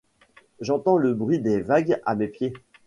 J'entends 0.61 0.97
le 0.97 1.13
bruit 1.13 1.37
des 1.37 1.61
vagues 1.61 2.01
à 2.07 2.15
mes 2.15 2.27
pieds. 2.27 2.53